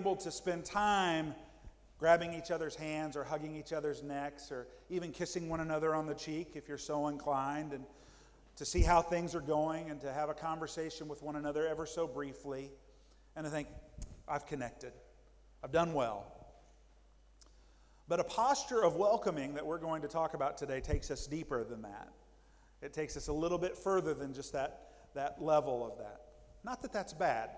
[0.00, 1.34] able to spend time
[1.98, 6.06] grabbing each other's hands or hugging each other's necks or even kissing one another on
[6.06, 7.84] the cheek if you're so inclined, and
[8.56, 11.84] to see how things are going and to have a conversation with one another ever
[11.84, 12.70] so briefly,
[13.36, 13.68] and to think,
[14.26, 14.92] I've connected,
[15.62, 16.32] I've done well.
[18.08, 21.62] But a posture of welcoming that we're going to talk about today takes us deeper
[21.62, 22.08] than that.
[22.80, 24.80] It takes us a little bit further than just that,
[25.14, 26.22] that level of that.
[26.64, 27.50] Not that that's bad.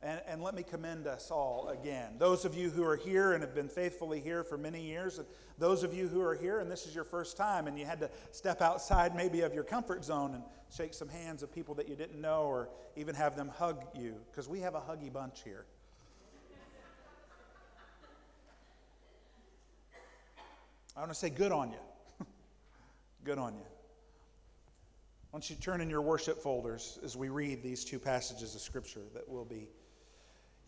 [0.00, 2.12] And, and let me commend us all again.
[2.18, 5.26] Those of you who are here and have been faithfully here for many years, and
[5.58, 7.98] those of you who are here and this is your first time and you had
[8.00, 11.88] to step outside maybe of your comfort zone and shake some hands of people that
[11.88, 15.42] you didn't know or even have them hug you, because we have a huggy bunch
[15.42, 15.66] here.
[20.96, 21.78] I want to say good on you.
[23.24, 23.66] good on you.
[25.32, 29.02] Don't you turn in your worship folders as we read these two passages of Scripture
[29.14, 29.68] that we'll be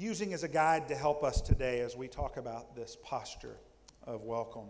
[0.00, 3.56] using as a guide to help us today as we talk about this posture
[4.04, 4.68] of welcome.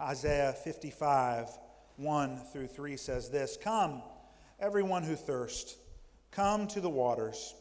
[0.00, 1.48] Isaiah 55,
[1.96, 4.02] 1 through 3 says this Come,
[4.58, 5.76] everyone who thirsts,
[6.30, 7.54] come to the waters.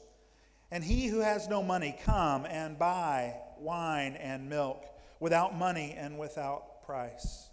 [0.71, 4.85] And he who has no money, come and buy wine and milk
[5.19, 7.49] without money and without price.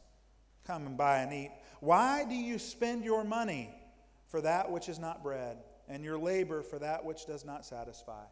[0.66, 1.50] Come and buy and eat.
[1.80, 3.74] Why do you spend your money?
[4.28, 5.56] for that which is not bread,
[5.88, 8.24] and your labor for that which does not satisfy.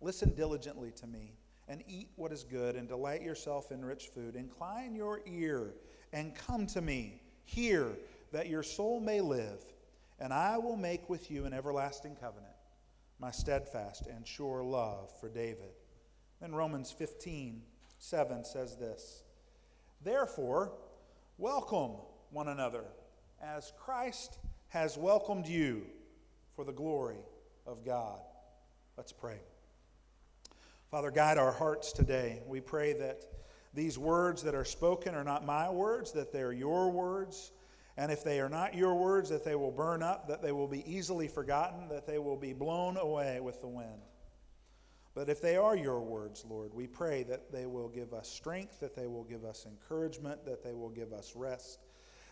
[0.00, 1.32] Listen diligently to me,
[1.68, 4.36] and eat what is good, and delight yourself in rich food.
[4.36, 5.74] Incline your ear,
[6.12, 7.22] and come to me.
[7.44, 7.96] Hear,
[8.32, 9.60] that your soul may live,
[10.18, 12.52] and I will make with you an everlasting covenant,
[13.18, 15.72] my steadfast and sure love for David.
[16.40, 17.62] Then Romans 15,
[17.98, 19.22] 7 says this
[20.02, 20.72] Therefore,
[21.38, 21.92] welcome
[22.30, 22.84] one another
[23.42, 24.38] as Christ
[24.68, 25.86] has welcomed you
[26.54, 27.20] for the glory
[27.66, 28.20] of God.
[28.96, 29.38] Let's pray.
[30.90, 32.42] Father, guide our hearts today.
[32.46, 33.24] We pray that
[33.74, 37.50] these words that are spoken are not my words, that they are your words.
[37.96, 40.68] And if they are not your words, that they will burn up, that they will
[40.68, 44.00] be easily forgotten, that they will be blown away with the wind.
[45.14, 48.78] But if they are your words, Lord, we pray that they will give us strength,
[48.80, 51.80] that they will give us encouragement, that they will give us rest,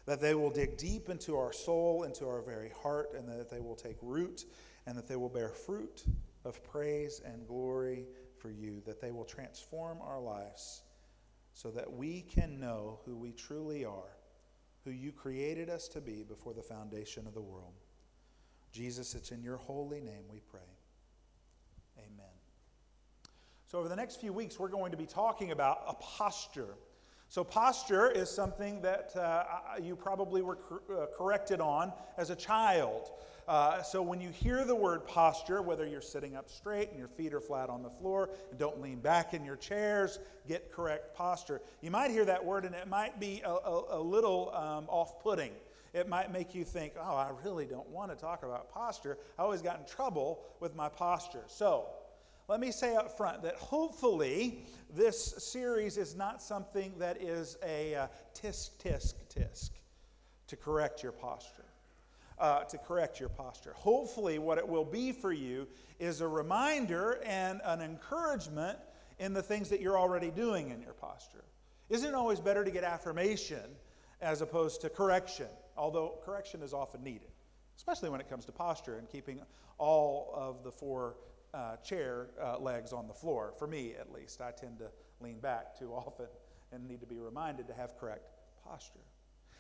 [0.06, 3.60] that they will dig deep into our soul, into our very heart, and that they
[3.60, 4.44] will take root,
[4.86, 6.04] and that they will bear fruit
[6.44, 8.04] of praise and glory
[8.44, 10.82] for you, that they will transform our lives
[11.54, 14.18] so that we can know who we truly are,
[14.84, 17.72] who you created us to be before the foundation of the world.
[18.70, 20.60] Jesus, it's in your holy name we pray.
[21.96, 22.26] Amen.
[23.66, 26.74] So, over the next few weeks, we're going to be talking about a posture
[27.28, 29.44] so, posture is something that uh,
[29.82, 33.10] you probably were cor- uh, corrected on as a child.
[33.48, 37.08] Uh, so, when you hear the word posture, whether you're sitting up straight and your
[37.08, 41.16] feet are flat on the floor and don't lean back in your chairs, get correct
[41.16, 41.60] posture.
[41.80, 45.20] You might hear that word and it might be a, a, a little um, off
[45.22, 45.50] putting.
[45.92, 49.16] It might make you think, oh, I really don't want to talk about posture.
[49.38, 51.44] I always got in trouble with my posture.
[51.46, 51.86] So,
[52.48, 57.94] let me say up front that hopefully this series is not something that is a
[57.94, 59.70] uh, tisk, tisk, tisk
[60.46, 61.64] to correct your posture.
[62.36, 63.72] Uh, to correct your posture.
[63.76, 65.68] Hopefully, what it will be for you
[66.00, 68.76] is a reminder and an encouragement
[69.20, 71.44] in the things that you're already doing in your posture.
[71.88, 73.62] Isn't it always better to get affirmation
[74.20, 75.46] as opposed to correction?
[75.76, 77.30] Although correction is often needed,
[77.76, 79.40] especially when it comes to posture and keeping
[79.78, 81.14] all of the four
[81.54, 83.54] uh, chair uh, legs on the floor.
[83.58, 84.86] For me, at least, I tend to
[85.20, 86.26] lean back too often
[86.72, 88.28] and need to be reminded to have correct
[88.64, 88.98] posture.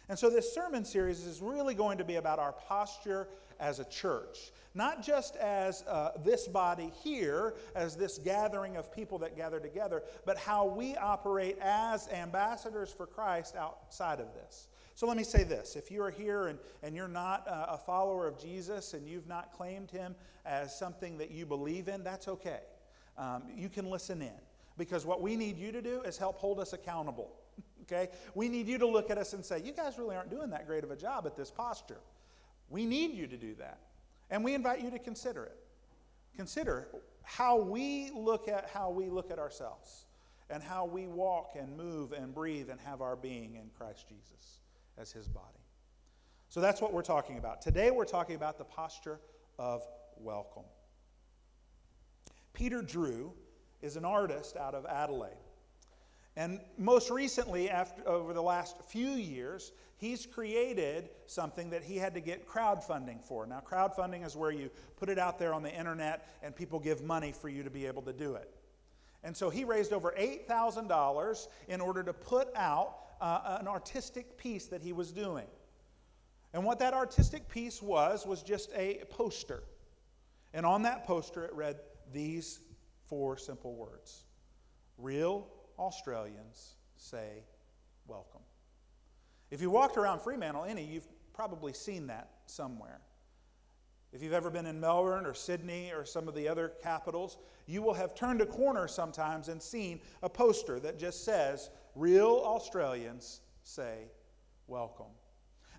[0.08, 3.28] And so, this sermon series is really going to be about our posture
[3.60, 4.52] as a church.
[4.74, 10.02] Not just as uh, this body here, as this gathering of people that gather together,
[10.26, 14.68] but how we operate as ambassadors for Christ outside of this.
[14.94, 18.28] So let me say this if you are here and, and you're not a follower
[18.28, 20.14] of Jesus and you've not claimed him
[20.46, 22.60] as something that you believe in, that's okay.
[23.18, 24.32] Um, you can listen in
[24.78, 27.32] because what we need you to do is help hold us accountable.
[27.82, 28.08] okay?
[28.34, 30.66] We need you to look at us and say, You guys really aren't doing that
[30.66, 32.00] great of a job at this posture.
[32.70, 33.78] We need you to do that.
[34.30, 35.56] And we invite you to consider it.
[36.36, 36.88] Consider
[37.22, 40.06] how we look at how we look at ourselves
[40.50, 44.63] and how we walk and move and breathe and have our being in Christ Jesus
[44.98, 45.46] as his body.
[46.48, 47.62] So that's what we're talking about.
[47.62, 49.18] Today we're talking about the posture
[49.58, 49.82] of
[50.18, 50.64] welcome.
[52.52, 53.32] Peter Drew
[53.82, 55.32] is an artist out of Adelaide.
[56.36, 62.14] And most recently, after, over the last few years, he's created something that he had
[62.14, 63.46] to get crowdfunding for.
[63.46, 67.02] Now, crowdfunding is where you put it out there on the internet and people give
[67.02, 68.50] money for you to be able to do it.
[69.22, 74.66] And so he raised over $8,000 in order to put out uh, an artistic piece
[74.66, 75.46] that he was doing.
[76.52, 79.64] And what that artistic piece was, was just a poster.
[80.52, 81.80] And on that poster, it read
[82.12, 82.60] these
[83.06, 84.24] four simple words
[84.98, 85.48] Real
[85.78, 87.42] Australians say
[88.06, 88.42] welcome.
[89.50, 93.00] If you walked around Fremantle any, you've probably seen that somewhere.
[94.12, 97.82] If you've ever been in Melbourne or Sydney or some of the other capitals, you
[97.82, 103.40] will have turned a corner sometimes and seen a poster that just says, Real Australians
[103.62, 104.08] say
[104.66, 105.12] welcome.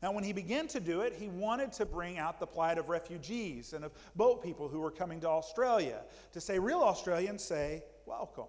[0.01, 2.89] Now, when he began to do it, he wanted to bring out the plight of
[2.89, 6.01] refugees and of boat people who were coming to Australia
[6.33, 8.45] to say, Real Australians say welcome.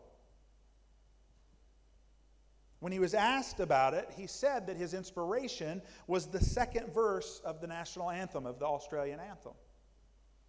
[2.81, 7.41] When he was asked about it, he said that his inspiration was the second verse
[7.45, 9.55] of the national anthem, of the Australian anthem,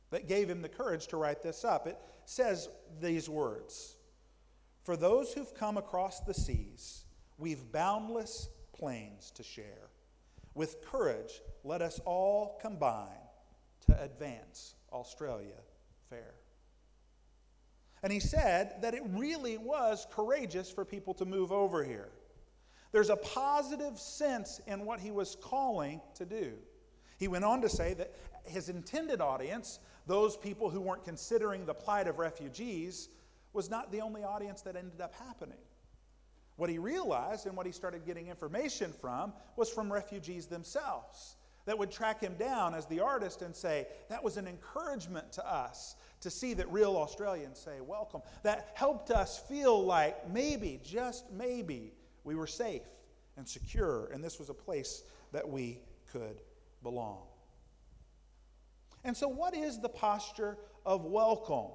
[0.09, 1.87] that gave him the courage to write this up.
[1.87, 2.67] It says
[2.99, 3.95] these words
[4.83, 7.05] For those who've come across the seas,
[7.37, 9.89] we've boundless plains to share.
[10.53, 13.07] With courage, let us all combine
[13.87, 15.55] to advance Australia
[16.09, 16.33] fair.
[18.03, 22.09] And he said that it really was courageous for people to move over here.
[22.91, 26.53] There's a positive sense in what he was calling to do.
[27.17, 28.13] He went on to say that
[28.43, 33.09] his intended audience, those people who weren't considering the plight of refugees,
[33.53, 35.57] was not the only audience that ended up happening.
[36.57, 41.37] What he realized and what he started getting information from was from refugees themselves
[41.67, 45.47] that would track him down as the artist and say, That was an encouragement to
[45.47, 48.21] us to see that real Australians say, Welcome.
[48.43, 51.93] That helped us feel like maybe, just maybe,
[52.23, 52.87] we were safe
[53.35, 55.79] and secure, and this was a place that we
[56.11, 56.41] could
[56.83, 57.21] belong.
[59.03, 61.71] And so, what is the posture of welcome?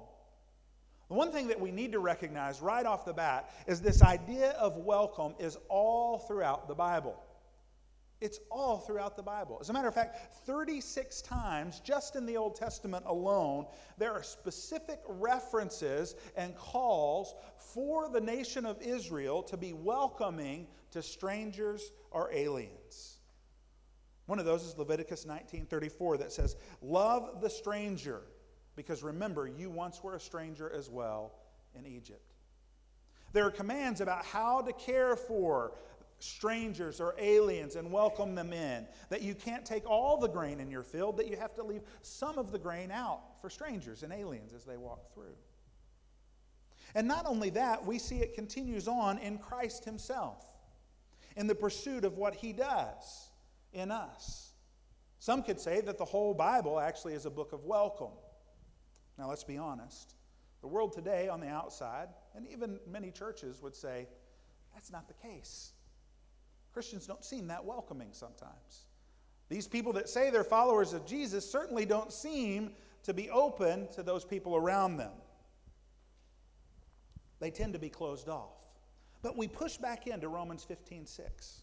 [1.13, 4.77] One thing that we need to recognize right off the bat is this idea of
[4.77, 7.23] welcome is all throughout the Bible.
[8.19, 9.59] It's all throughout the Bible.
[9.61, 13.67] As a matter of fact, 36 times, just in the Old Testament alone,
[13.99, 21.03] there are specific references and calls for the nation of Israel to be welcoming to
[21.03, 23.19] strangers or aliens.
[24.25, 28.23] One of those is Leviticus 19:34 that says, "Love the stranger,
[28.75, 31.33] because remember you once were a stranger as well
[31.75, 32.33] in Egypt."
[33.31, 35.73] There are commands about how to care for
[36.19, 38.87] strangers or aliens and welcome them in.
[39.09, 41.83] That you can't take all the grain in your field, that you have to leave
[42.01, 45.35] some of the grain out for strangers and aliens as they walk through.
[46.95, 50.45] And not only that, we see it continues on in Christ Himself,
[51.35, 53.31] in the pursuit of what He does
[53.73, 54.53] in us.
[55.19, 58.11] Some could say that the whole Bible actually is a book of welcome.
[59.17, 60.15] Now, let's be honest.
[60.61, 64.07] The world today, on the outside, and even many churches would say,
[64.73, 65.73] that's not the case.
[66.73, 68.85] Christians don't seem that welcoming sometimes.
[69.49, 72.71] These people that say they're followers of Jesus certainly don't seem
[73.03, 75.11] to be open to those people around them.
[77.39, 78.55] They tend to be closed off.
[79.21, 81.61] But we push back into Romans 15 6.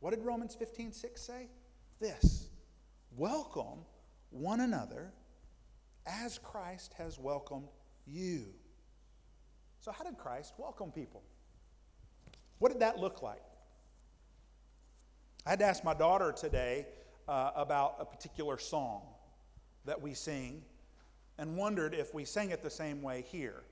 [0.00, 1.48] What did Romans 15 6 say?
[2.00, 2.48] This
[3.16, 3.84] Welcome
[4.30, 5.12] one another
[6.06, 7.68] as Christ has welcomed
[8.06, 8.46] you.
[9.80, 11.22] So, how did Christ welcome people?
[12.58, 13.42] What did that look like?
[15.44, 16.86] I had to ask my daughter today
[17.28, 19.02] uh, about a particular song
[19.84, 20.62] that we sing
[21.38, 23.64] and wondered if we sang it the same way here.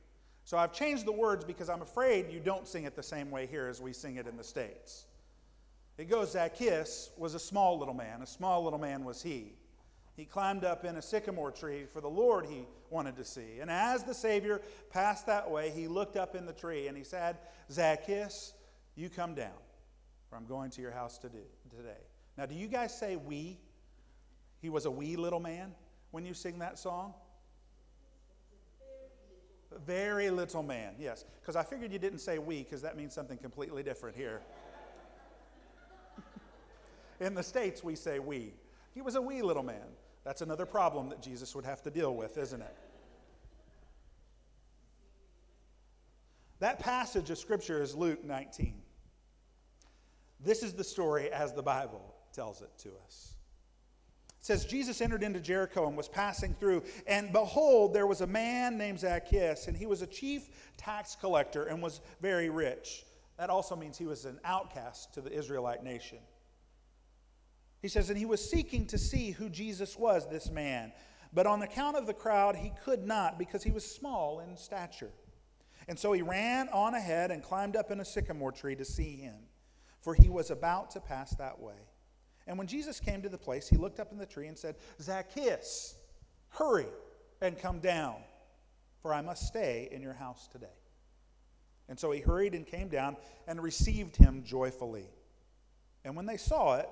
[0.45, 3.47] So I've changed the words because I'm afraid you don't sing it the same way
[3.47, 5.05] here as we sing it in the States.
[5.97, 9.53] It goes Zacchaeus was a small little man, a small little man was he.
[10.21, 13.61] He climbed up in a sycamore tree for the Lord he wanted to see.
[13.63, 14.61] And as the Savior
[14.91, 17.39] passed that way, he looked up in the tree and he said,
[17.73, 18.53] Zacchaeus,
[18.97, 19.57] you come down,
[20.29, 22.03] for I'm going to your house today today.
[22.37, 23.61] Now, do you guys say wee?
[24.61, 25.73] He was a wee little man
[26.11, 27.15] when you sing that song?
[29.87, 31.25] Very little man, yes.
[31.41, 34.43] Because I figured you didn't say wee, because that means something completely different here.
[37.21, 38.53] In the States, we say wee.
[38.93, 39.87] He was a wee little man.
[40.25, 42.77] That's another problem that Jesus would have to deal with, isn't it?
[46.59, 48.83] That passage of Scripture is Luke 19.
[50.41, 53.35] This is the story as the Bible tells it to us.
[54.41, 58.27] It says, Jesus entered into Jericho and was passing through, and behold, there was a
[58.27, 60.49] man named Zacchaeus, and he was a chief
[60.79, 63.05] tax collector and was very rich.
[63.39, 66.19] That also means he was an outcast to the Israelite nation.
[67.83, 70.93] He says, and he was seeking to see who Jesus was, this man.
[71.33, 75.13] But on account of the crowd, he could not because he was small in stature.
[75.89, 79.17] And so he ran on ahead and climbed up in a sycamore tree to see
[79.17, 79.37] him,
[80.01, 81.75] for he was about to pass that way.
[82.47, 84.77] And when Jesus came to the place, he looked up in the tree and said,
[85.01, 85.95] Zacchaeus,
[86.49, 86.87] hurry
[87.41, 88.17] and come down,
[89.01, 90.67] for I must stay in your house today.
[91.89, 95.07] And so he hurried and came down and received him joyfully.
[96.05, 96.89] And when they saw it,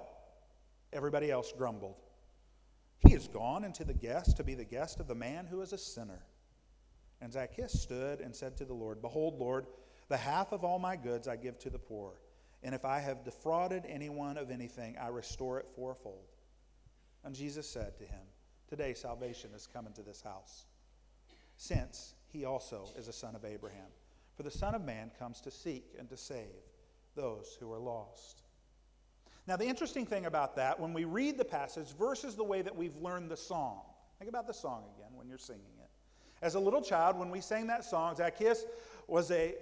[0.93, 1.97] everybody else grumbled.
[2.99, 5.73] He is gone into the guest to be the guest of the man who is
[5.73, 6.25] a sinner.
[7.21, 9.67] And Zacchaeus stood and said to the Lord, Behold, Lord,
[10.09, 12.21] the half of all my goods I give to the poor.
[12.63, 16.27] And if I have defrauded anyone of anything, I restore it fourfold.
[17.25, 18.21] And Jesus said to him,
[18.69, 20.67] Today salvation has come into this house,
[21.57, 23.89] since he also is a son of Abraham.
[24.37, 26.63] For the Son of Man comes to seek and to save
[27.17, 28.43] those who are lost.
[29.49, 32.77] Now, the interesting thing about that, when we read the passage versus the way that
[32.77, 33.81] we've learned the song,
[34.19, 35.89] think about the song again when you're singing it.
[36.43, 38.67] As a little child, when we sang that song, Zacchaeus
[39.07, 39.55] was a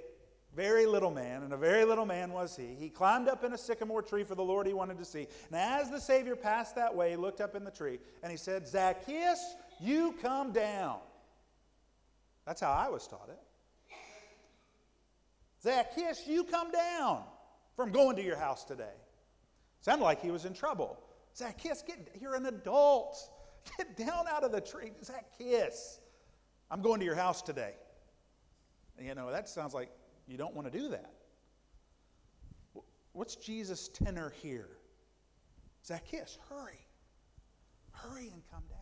[0.56, 2.74] very little man, and a very little man was he.
[2.74, 5.28] He climbed up in a sycamore tree for the Lord he wanted to see.
[5.52, 8.36] And as the Savior passed that way, he looked up in the tree and he
[8.36, 10.98] said, Zacchaeus, you come down.
[12.44, 13.38] That's how I was taught it.
[15.62, 17.22] Zacchaeus, you come down
[17.76, 18.94] from going to your house today.
[19.86, 20.98] Sounded like he was in trouble.
[21.36, 23.16] Zacchaeus, get, you're an adult.
[23.76, 24.90] Get down out of the tree.
[25.04, 26.00] Zacchaeus,
[26.72, 27.74] I'm going to your house today.
[29.00, 29.88] You know, that sounds like
[30.26, 31.12] you don't want to do that.
[33.12, 34.70] What's Jesus' tenor here?
[35.86, 36.84] Zacchaeus, hurry.
[37.92, 38.80] Hurry and come down.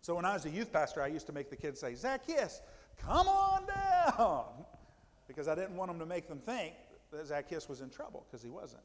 [0.00, 2.62] So when I was a youth pastor, I used to make the kids say, Zacchaeus,
[2.96, 4.44] come on down
[5.28, 6.72] because I didn't want them to make them think
[7.12, 8.82] that Zacchaeus was in trouble because he wasn't.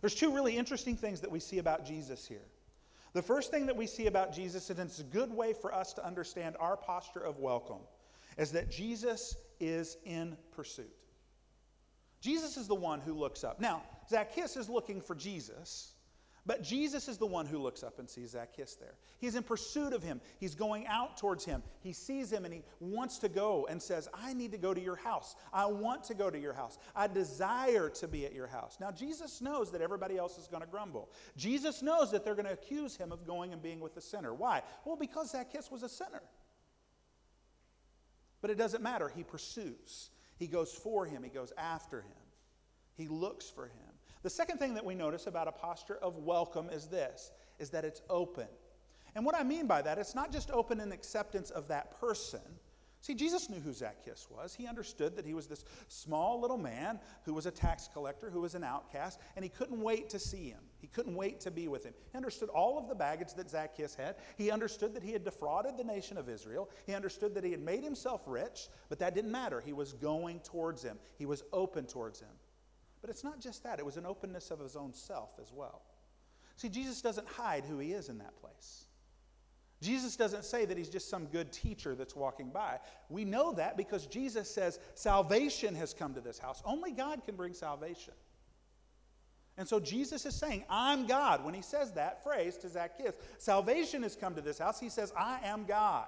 [0.00, 2.46] There's two really interesting things that we see about Jesus here.
[3.12, 5.92] The first thing that we see about Jesus, and it's a good way for us
[5.94, 7.80] to understand our posture of welcome,
[8.38, 10.94] is that Jesus is in pursuit.
[12.20, 13.60] Jesus is the one who looks up.
[13.60, 15.92] Now, Zacchaeus is looking for Jesus,
[16.46, 18.94] but Jesus is the one who looks up and sees Zacchaeus there.
[19.18, 20.20] He's in pursuit of him.
[20.38, 21.62] He's going out towards him.
[21.80, 24.80] He sees him and he wants to go and says, I need to go to
[24.80, 25.36] your house.
[25.52, 26.78] I want to go to your house.
[26.96, 28.78] I desire to be at your house.
[28.80, 31.10] Now, Jesus knows that everybody else is going to grumble.
[31.36, 34.32] Jesus knows that they're going to accuse him of going and being with the sinner.
[34.32, 34.62] Why?
[34.84, 36.22] Well, because Zacchaeus was a sinner.
[38.40, 39.08] But it doesn't matter.
[39.14, 42.26] He pursues, he goes for him, he goes after him,
[42.96, 43.89] he looks for him.
[44.22, 47.84] The second thing that we notice about a posture of welcome is this is that
[47.84, 48.48] it's open.
[49.14, 52.40] And what I mean by that, it's not just open in acceptance of that person.
[53.02, 54.54] See, Jesus knew who Zacchaeus was.
[54.54, 58.42] He understood that he was this small little man who was a tax collector, who
[58.42, 60.60] was an outcast, and he couldn't wait to see him.
[60.78, 61.94] He couldn't wait to be with him.
[62.12, 64.16] He understood all of the baggage that Zacchaeus had.
[64.36, 66.68] He understood that he had defrauded the nation of Israel.
[66.86, 69.62] He understood that he had made himself rich, but that didn't matter.
[69.62, 72.28] He was going towards him, he was open towards him.
[73.00, 75.82] But it's not just that, it was an openness of his own self as well.
[76.56, 78.84] See, Jesus doesn't hide who he is in that place.
[79.80, 82.78] Jesus doesn't say that he's just some good teacher that's walking by.
[83.08, 86.62] We know that because Jesus says salvation has come to this house.
[86.66, 88.12] Only God can bring salvation.
[89.56, 91.44] And so Jesus is saying, I'm God.
[91.44, 94.78] When he says that phrase to Zacchaeus, salvation has come to this house.
[94.78, 96.06] He says, I am God.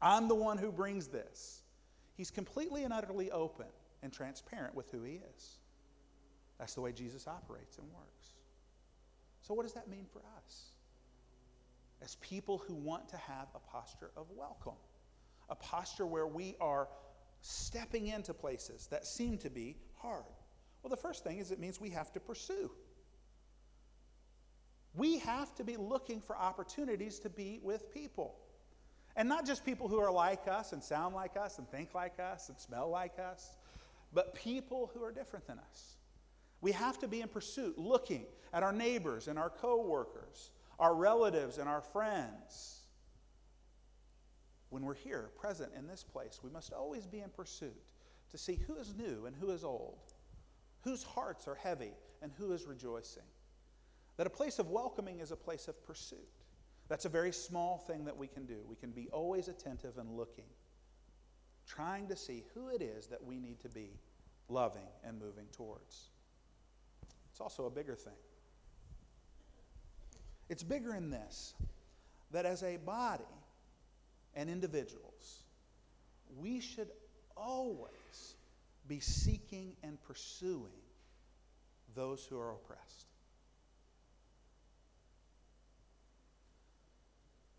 [0.00, 1.62] I'm the one who brings this.
[2.16, 3.66] He's completely and utterly open
[4.02, 5.58] and transparent with who he is.
[6.58, 8.34] That's the way Jesus operates and works.
[9.40, 10.72] So, what does that mean for us?
[12.02, 14.78] As people who want to have a posture of welcome,
[15.48, 16.88] a posture where we are
[17.40, 20.24] stepping into places that seem to be hard.
[20.82, 22.70] Well, the first thing is it means we have to pursue.
[24.94, 28.34] We have to be looking for opportunities to be with people.
[29.16, 32.18] And not just people who are like us and sound like us and think like
[32.20, 33.56] us and smell like us,
[34.12, 35.96] but people who are different than us.
[36.60, 41.58] We have to be in pursuit, looking at our neighbors and our coworkers, our relatives
[41.58, 42.80] and our friends.
[44.70, 47.92] When we're here, present in this place, we must always be in pursuit
[48.30, 49.98] to see who is new and who is old,
[50.82, 53.22] whose hearts are heavy and who is rejoicing.
[54.16, 56.18] That a place of welcoming is a place of pursuit.
[56.88, 58.56] That's a very small thing that we can do.
[58.66, 60.48] We can be always attentive and looking,
[61.66, 63.92] trying to see who it is that we need to be
[64.48, 66.10] loving and moving towards.
[67.38, 68.18] It's also a bigger thing.
[70.48, 71.54] It's bigger in this
[72.32, 73.22] that as a body
[74.34, 75.44] and individuals,
[76.36, 76.88] we should
[77.36, 78.34] always
[78.88, 80.82] be seeking and pursuing
[81.94, 83.06] those who are oppressed.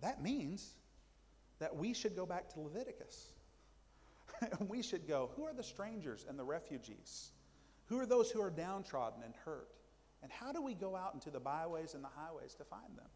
[0.02, 0.74] That means
[1.60, 3.32] that we should go back to Leviticus.
[4.42, 7.32] And we should go, who are the strangers and the refugees?
[7.90, 9.70] Who are those who are downtrodden and hurt?
[10.22, 13.08] And how do we go out into the byways and the highways to find them?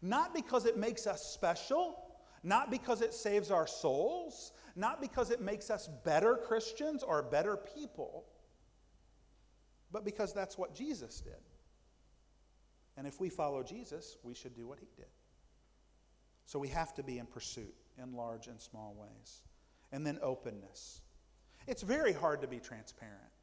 [0.00, 1.96] Not because it makes us special,
[2.42, 7.56] not because it saves our souls, not because it makes us better Christians or better
[7.56, 8.24] people,
[9.92, 11.34] but because that's what Jesus did.
[12.96, 15.06] And if we follow Jesus, we should do what he did.
[16.46, 19.42] So we have to be in pursuit in large and small ways.
[19.92, 21.00] And then openness.
[21.66, 23.33] It's very hard to be transparent.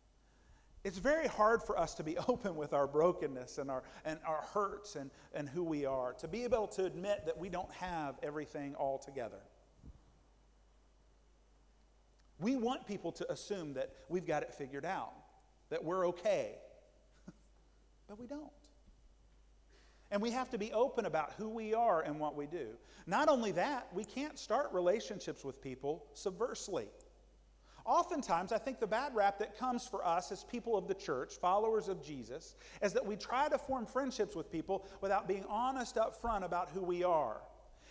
[0.84, 4.44] It's very hard for us to be open with our brokenness and our, and our
[4.54, 8.16] hurts and, and who we are, to be able to admit that we don't have
[8.24, 9.42] everything all together.
[12.40, 15.14] We want people to assume that we've got it figured out,
[15.70, 16.56] that we're okay,
[18.08, 18.50] but we don't.
[20.10, 22.70] And we have to be open about who we are and what we do.
[23.06, 26.88] Not only that, we can't start relationships with people subversely.
[27.86, 31.34] Oftentimes, I think the bad rap that comes for us as people of the church,
[31.34, 35.98] followers of Jesus, is that we try to form friendships with people without being honest
[35.98, 37.42] up front about who we are.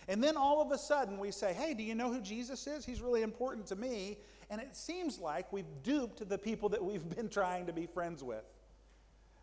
[0.07, 2.85] And then all of a sudden we say, hey, do you know who Jesus is?
[2.85, 4.17] He's really important to me.
[4.49, 8.23] And it seems like we've duped the people that we've been trying to be friends
[8.23, 8.43] with.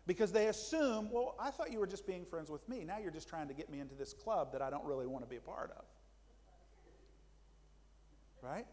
[0.05, 2.83] Because they assume, well, I thought you were just being friends with me.
[2.83, 5.23] Now you're just trying to get me into this club that I don't really want
[5.23, 5.85] to be a part of.
[8.41, 8.65] Right?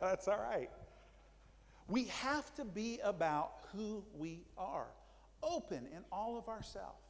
[0.10, 0.70] That's all right.
[1.88, 4.86] We have to be about who we are,
[5.42, 7.04] open in all of ourselves.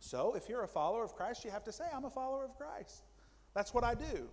[0.00, 2.56] So, if you're a follower of Christ, you have to say, I'm a follower of
[2.56, 3.02] Christ.
[3.54, 4.28] That's what I do.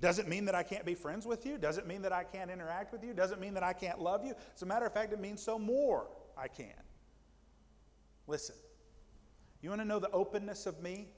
[0.00, 1.56] Doesn't mean that I can't be friends with you.
[1.56, 3.14] Doesn't mean that I can't interact with you.
[3.14, 4.34] Doesn't mean that I can't love you.
[4.54, 6.74] As a matter of fact, it means so more I can.
[8.26, 8.56] Listen,
[9.62, 11.08] you want to know the openness of me?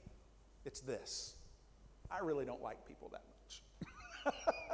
[0.63, 1.35] It's this
[2.09, 4.35] I really don't like people that much.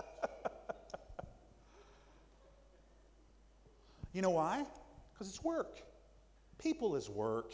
[4.14, 4.66] you know why?
[5.14, 5.80] Because it's work.
[6.60, 7.54] People is work,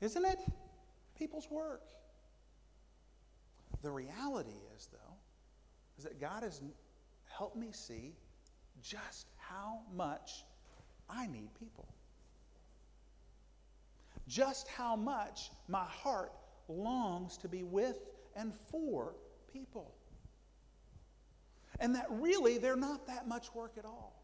[0.00, 0.38] isn't it?
[1.16, 1.82] People's work.
[3.82, 5.14] The reality is, though,
[5.98, 6.60] is that God has
[7.28, 8.14] helped me see
[8.82, 10.44] just how much
[11.08, 11.88] I need people.
[14.26, 16.32] Just how much my heart
[16.68, 17.98] longs to be with
[18.36, 19.14] and for
[19.52, 19.94] people.
[21.80, 24.19] And that really they're not that much work at all.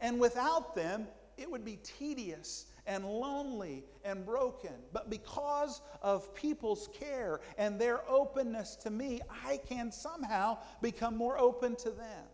[0.00, 4.72] And without them, it would be tedious and lonely and broken.
[4.92, 11.38] But because of people's care and their openness to me, I can somehow become more
[11.38, 12.24] open to them.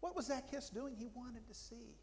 [0.00, 0.94] What was Zacchaeus doing?
[0.98, 1.96] He wanted to see.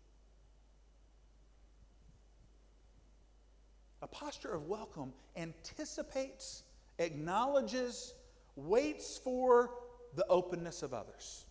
[4.01, 6.63] A posture of welcome anticipates,
[6.97, 8.13] acknowledges,
[8.55, 9.71] waits for
[10.15, 11.45] the openness of others.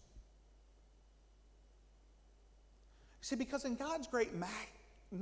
[3.20, 4.46] See, because in God's great ma-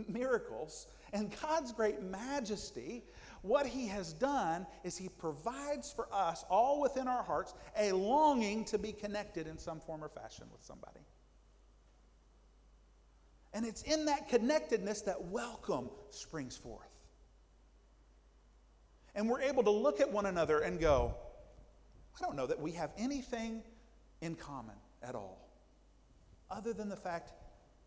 [0.08, 3.02] miracles and God's great majesty,
[3.42, 8.64] what He has done is He provides for us, all within our hearts, a longing
[8.66, 11.00] to be connected in some form or fashion with somebody.
[13.52, 16.86] And it's in that connectedness that welcome springs forth.
[19.14, 21.14] And we're able to look at one another and go,
[22.16, 23.62] I don't know that we have anything
[24.20, 25.48] in common at all,
[26.50, 27.32] other than the fact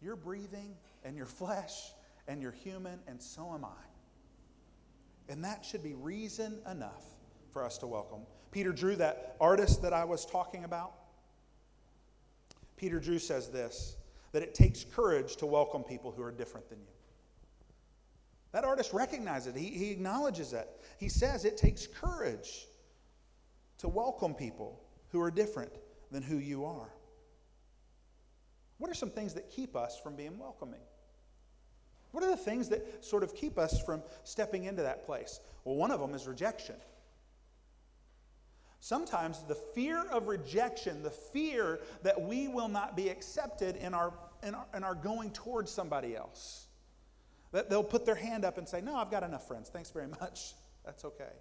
[0.02, 1.94] you're breathing and you're flesh
[2.28, 5.30] and you're human, and so am I.
[5.30, 7.04] And that should be reason enough
[7.52, 8.22] for us to welcome.
[8.52, 10.94] Peter Drew, that artist that I was talking about,
[12.78, 13.96] Peter Drew says this
[14.32, 16.88] that it takes courage to welcome people who are different than you.
[18.54, 20.78] That artist recognizes it, he, he acknowledges that.
[20.98, 22.68] He says it takes courage
[23.80, 25.72] to welcome people who are different
[26.12, 26.90] than who you are.
[28.82, 30.80] What are some things that keep us from being welcoming?
[32.14, 35.40] What are the things that sort of keep us from stepping into that place?
[35.64, 36.74] Well, one of them is rejection.
[38.80, 44.14] Sometimes the fear of rejection, the fear that we will not be accepted in our,
[44.42, 46.66] in our, in our going towards somebody else,
[47.52, 49.70] that they'll put their hand up and say, No, I've got enough friends.
[49.70, 50.56] Thanks very much.
[50.86, 51.34] That's okay.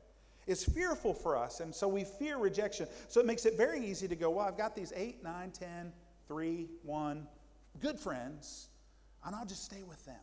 [0.46, 1.60] Is fearful for us.
[1.60, 2.86] And so we fear rejection.
[3.08, 5.94] So it makes it very easy to go, Well, I've got these eight, nine, ten,
[6.30, 7.26] three, one
[7.80, 8.68] good friends,
[9.26, 10.14] and I'll just stay with them.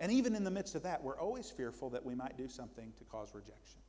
[0.00, 2.92] And even in the midst of that, we're always fearful that we might do something
[2.98, 3.80] to cause rejection.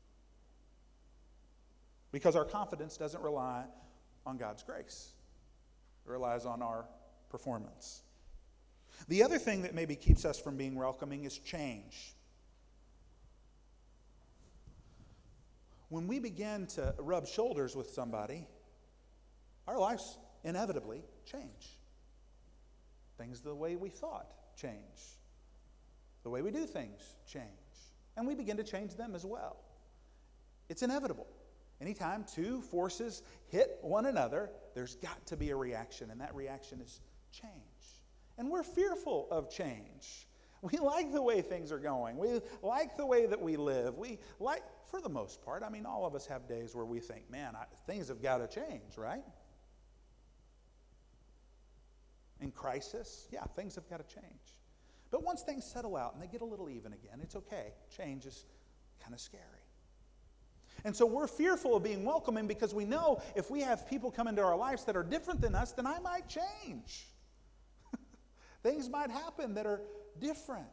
[2.12, 3.64] Because our confidence doesn't rely
[4.28, 5.14] on God's grace,
[6.06, 6.86] it relies on our
[7.30, 8.04] performance.
[9.08, 12.14] The other thing that maybe keeps us from being welcoming is change.
[15.92, 18.48] when we begin to rub shoulders with somebody,
[19.72, 21.80] our lives inevitably change.
[23.18, 24.28] Things the way we thought
[24.60, 24.76] change.
[26.24, 27.46] The way we do things change.
[28.18, 29.58] And we begin to change them as well.
[30.70, 31.28] It's inevitable.
[31.80, 36.82] Anytime two forces hit one another, there's got to be a reaction, and that reaction
[36.82, 37.00] is
[37.32, 37.54] change.
[38.38, 40.28] And we're fearful of change.
[40.62, 42.18] We like the way things are going.
[42.18, 43.98] We like the way that we live.
[43.98, 47.00] We like, for the most part, I mean, all of us have days where we
[47.00, 49.24] think, man, I, things have got to change, right?
[52.42, 54.58] In crisis, yeah, things have got to change.
[55.12, 57.74] But once things settle out and they get a little even again, it's okay.
[57.96, 58.46] Change is
[59.02, 59.44] kind of scary.
[60.84, 64.28] And so we're fearful of being welcoming because we know if we have people come
[64.28, 67.08] into our lives that are different than us, then I might change.
[68.64, 69.82] Things might happen that are
[70.20, 70.66] different.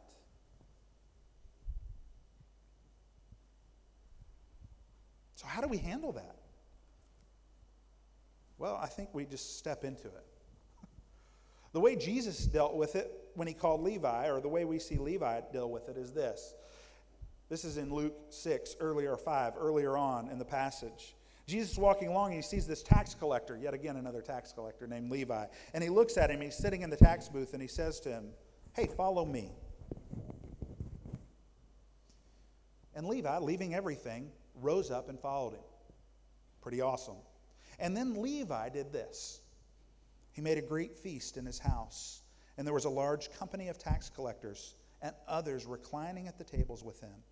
[5.35, 6.35] So, how do we handle that?
[8.57, 10.25] Well, I think we just step into it.
[11.73, 14.97] The way Jesus dealt with it when he called Levi, or the way we see
[14.97, 16.55] Levi deal with it, is this.
[17.49, 21.15] This is in Luke 6, earlier 5, earlier on in the passage.
[21.47, 25.11] Jesus walking along and he sees this tax collector, yet again another tax collector named
[25.11, 25.45] Levi.
[25.73, 28.09] And he looks at him, he's sitting in the tax booth, and he says to
[28.09, 28.29] him,
[28.73, 29.51] Hey, follow me.
[32.93, 34.29] And Levi, leaving everything,
[34.61, 35.63] rose up and followed him.
[36.61, 37.15] Pretty awesome.
[37.79, 39.41] And then Levi did this
[40.31, 42.21] he made a great feast in his house,
[42.57, 46.83] and there was a large company of tax collectors and others reclining at the tables
[46.83, 47.23] with him.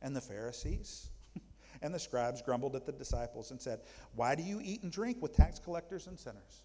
[0.00, 1.10] And the Pharisees
[1.82, 3.80] and the scribes grumbled at the disciples and said,
[4.14, 6.62] Why do you eat and drink with tax collectors and sinners?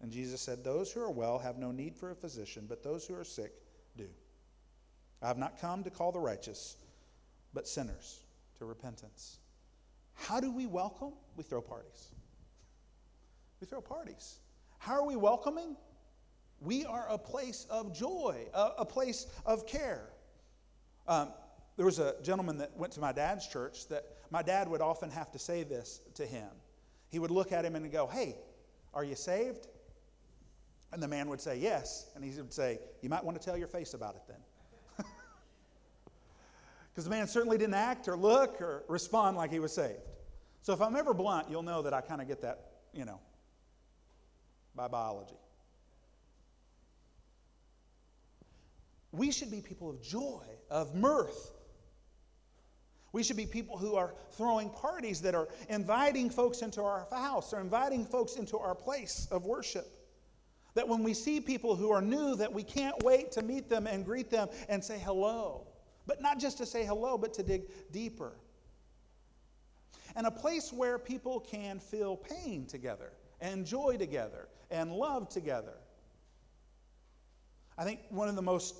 [0.00, 3.06] And Jesus said, Those who are well have no need for a physician, but those
[3.06, 3.52] who are sick
[3.96, 4.08] do.
[5.22, 6.76] I have not come to call the righteous,
[7.54, 8.20] but sinners
[8.58, 9.38] to repentance.
[10.14, 11.12] How do we welcome?
[11.36, 12.10] We throw parties.
[13.64, 14.40] We throw parties.
[14.76, 15.74] How are we welcoming?
[16.60, 20.10] We are a place of joy, a, a place of care.
[21.08, 21.30] Um,
[21.78, 25.08] there was a gentleman that went to my dad's church that my dad would often
[25.08, 26.50] have to say this to him.
[27.08, 28.36] He would look at him and go, Hey,
[28.92, 29.68] are you saved?
[30.92, 32.10] And the man would say, Yes.
[32.14, 35.06] And he would say, You might want to tell your face about it then.
[36.92, 40.02] Because the man certainly didn't act or look or respond like he was saved.
[40.60, 43.20] So if I'm ever blunt, you'll know that I kind of get that, you know,
[44.74, 45.38] by biology.
[49.12, 51.52] We should be people of joy, of mirth,
[53.14, 57.52] we should be people who are throwing parties that are inviting folks into our house
[57.52, 59.86] or inviting folks into our place of worship.
[60.74, 63.86] That when we see people who are new, that we can't wait to meet them
[63.86, 65.68] and greet them and say hello.
[66.08, 68.32] But not just to say hello, but to dig deeper.
[70.16, 73.12] And a place where people can feel pain together
[73.44, 75.74] and joy together and love together.
[77.76, 78.74] I think one of the most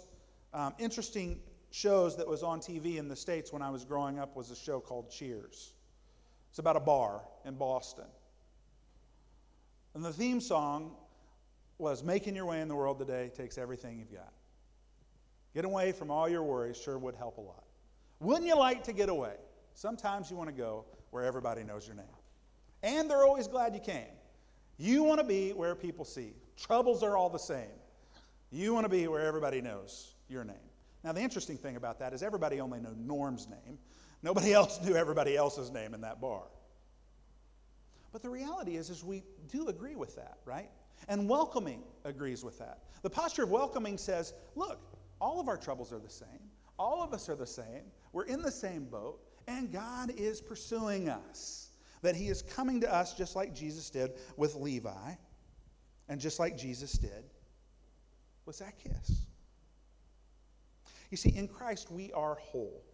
[0.54, 1.38] um, interesting
[1.70, 4.56] shows that was on TV in the States when I was growing up was a
[4.56, 5.74] show called Cheers.
[6.48, 8.06] It's about a bar in Boston.
[9.94, 10.92] And the theme song
[11.76, 14.32] was Making Your Way in the World Today Takes Everything You've Got.
[15.52, 17.64] Get away from all your worries sure would help a lot.
[18.18, 19.34] Wouldn't you like to get away?
[19.74, 22.06] Sometimes you want to go where everybody knows your name.
[22.82, 24.06] And they're always glad you came.
[24.78, 26.34] You want to be where people see.
[26.56, 27.70] Troubles are all the same.
[28.50, 30.56] You want to be where everybody knows your name.
[31.02, 33.78] Now, the interesting thing about that is everybody only knew Norm's name.
[34.22, 36.44] Nobody else knew everybody else's name in that bar.
[38.12, 40.70] But the reality is, is we do agree with that, right?
[41.08, 42.78] And welcoming agrees with that.
[43.02, 44.80] The posture of welcoming says, look,
[45.20, 46.28] all of our troubles are the same.
[46.78, 47.82] All of us are the same.
[48.12, 51.63] We're in the same boat, and God is pursuing us.
[52.04, 55.14] That He is coming to us just like Jesus did with Levi,
[56.10, 57.24] and just like Jesus did
[58.44, 59.26] with Zacchaeus.
[61.10, 62.84] You see, in Christ, we are whole.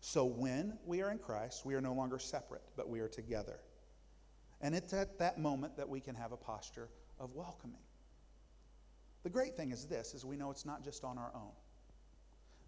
[0.00, 3.58] So when we are in Christ, we are no longer separate, but we are together.
[4.60, 7.82] And it's at that moment that we can have a posture of welcoming.
[9.24, 11.50] The great thing is this is we know it's not just on our own.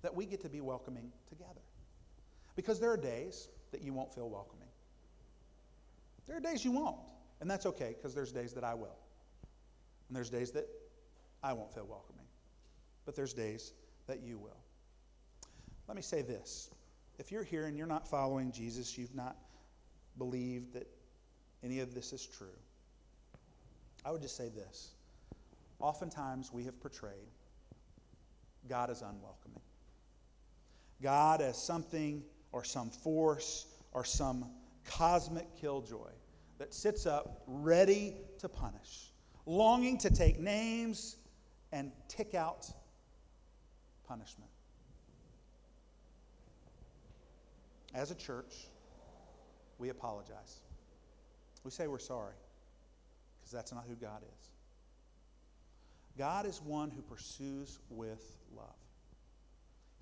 [0.03, 1.61] That we get to be welcoming together.
[2.57, 4.69] Because there are days that you won't feel welcoming.
[6.27, 6.99] There are days you won't.
[7.41, 8.99] And that's okay because there's days that I will.
[10.09, 10.69] And there's days that
[11.43, 12.21] I won't feel welcoming
[13.11, 13.73] but there's days
[14.07, 14.57] that you will.
[15.89, 16.71] Let me say this.
[17.19, 19.37] If you're here and you're not following Jesus, you've not
[20.17, 20.87] believed that
[21.65, 22.57] any of this is true,
[24.05, 24.93] I would just say this.
[25.81, 27.33] Oftentimes we have portrayed
[28.69, 29.61] God as unwelcoming.
[31.03, 34.47] God as something or some force or some
[34.85, 36.11] cosmic killjoy
[36.59, 39.13] that sits up ready to punish,
[39.47, 41.17] longing to take names
[41.73, 42.67] and tick out
[44.07, 44.51] punishment.
[47.95, 48.69] As a church,
[49.79, 50.61] we apologize.
[51.65, 52.35] We say we're sorry
[53.41, 54.49] because that's not who God is.
[56.19, 58.67] God is one who pursues with love.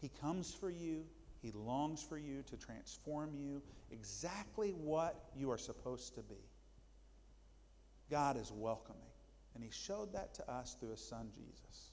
[0.01, 1.05] He comes for you,
[1.41, 6.49] He longs for you to transform you exactly what you are supposed to be.
[8.11, 9.01] God is welcoming,
[9.55, 11.93] and He showed that to us through His Son Jesus.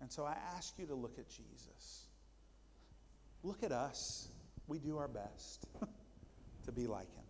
[0.00, 2.06] And so I ask you to look at Jesus.
[3.42, 4.28] Look at us.
[4.66, 5.66] We do our best
[6.64, 7.24] to be like Him.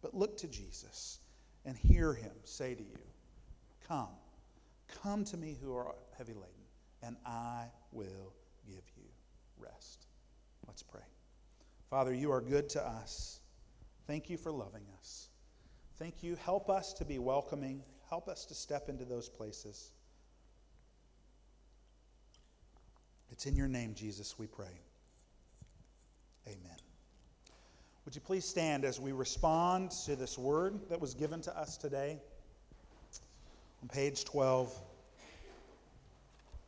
[0.00, 1.18] But look to Jesus
[1.66, 2.98] and hear Him say to you,
[3.86, 4.08] Come,
[5.02, 6.48] come to me who are heavy laden,
[7.02, 8.32] and I will
[8.66, 9.04] give you
[9.58, 10.06] rest.
[10.80, 11.08] Let's pray.
[11.90, 13.40] Father, you are good to us.
[14.06, 15.28] Thank you for loving us.
[15.98, 16.36] Thank you.
[16.36, 17.82] Help us to be welcoming.
[18.08, 19.90] Help us to step into those places.
[23.30, 24.80] It's in your name, Jesus, we pray.
[26.46, 26.78] Amen.
[28.06, 31.76] Would you please stand as we respond to this word that was given to us
[31.76, 32.18] today?
[33.82, 34.74] On page 12.